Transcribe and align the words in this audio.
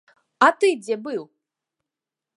А 0.45 0.47
ты 0.63 0.69
дзе 0.87 0.95
быў?! 1.09 1.23